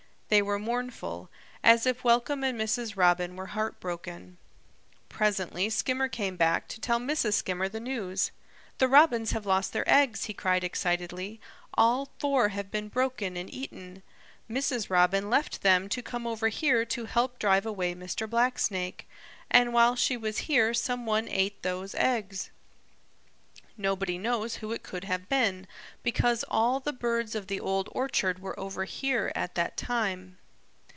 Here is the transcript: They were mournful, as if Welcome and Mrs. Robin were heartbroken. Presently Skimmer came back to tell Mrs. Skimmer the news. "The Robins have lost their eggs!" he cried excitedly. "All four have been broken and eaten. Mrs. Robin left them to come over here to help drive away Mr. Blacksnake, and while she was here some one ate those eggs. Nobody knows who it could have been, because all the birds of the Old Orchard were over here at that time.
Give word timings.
They 0.33 0.41
were 0.41 0.59
mournful, 0.59 1.29
as 1.61 1.85
if 1.85 2.05
Welcome 2.05 2.41
and 2.41 2.57
Mrs. 2.57 2.95
Robin 2.95 3.35
were 3.35 3.47
heartbroken. 3.47 4.37
Presently 5.09 5.69
Skimmer 5.69 6.07
came 6.07 6.37
back 6.37 6.69
to 6.69 6.79
tell 6.79 7.01
Mrs. 7.01 7.33
Skimmer 7.33 7.67
the 7.67 7.81
news. 7.81 8.31
"The 8.77 8.87
Robins 8.87 9.31
have 9.33 9.45
lost 9.45 9.73
their 9.73 9.83
eggs!" 9.91 10.27
he 10.27 10.33
cried 10.33 10.63
excitedly. 10.63 11.41
"All 11.73 12.11
four 12.17 12.47
have 12.47 12.71
been 12.71 12.87
broken 12.87 13.35
and 13.35 13.53
eaten. 13.53 14.03
Mrs. 14.49 14.89
Robin 14.89 15.29
left 15.29 15.63
them 15.63 15.89
to 15.89 16.01
come 16.01 16.25
over 16.25 16.47
here 16.47 16.85
to 16.85 17.03
help 17.03 17.37
drive 17.37 17.65
away 17.65 17.93
Mr. 17.93 18.25
Blacksnake, 18.25 19.09
and 19.49 19.73
while 19.73 19.97
she 19.97 20.15
was 20.15 20.37
here 20.47 20.73
some 20.73 21.05
one 21.05 21.27
ate 21.27 21.61
those 21.61 21.93
eggs. 21.95 22.51
Nobody 23.77 24.19
knows 24.19 24.57
who 24.57 24.73
it 24.73 24.83
could 24.83 25.05
have 25.05 25.27
been, 25.27 25.65
because 26.03 26.45
all 26.49 26.79
the 26.79 26.93
birds 26.93 27.33
of 27.33 27.47
the 27.47 27.59
Old 27.59 27.89
Orchard 27.93 28.37
were 28.37 28.59
over 28.59 28.83
here 28.83 29.31
at 29.33 29.55
that 29.55 29.75
time. 29.75 30.37